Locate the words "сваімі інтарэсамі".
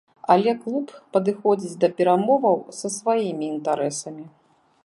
2.99-4.31